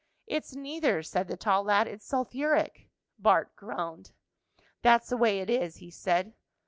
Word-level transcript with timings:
"It's 0.25 0.55
neither," 0.55 1.03
said 1.03 1.27
the 1.27 1.37
tall 1.37 1.61
lad. 1.61 1.87
"It's 1.87 2.07
sulphuric." 2.07 2.89
Bart 3.19 3.55
groaned. 3.55 4.13
"That's 4.81 5.09
the 5.09 5.17
way 5.17 5.41
it 5.41 5.49
is," 5.51 5.75
he 5.75 5.91
said. 5.91 6.33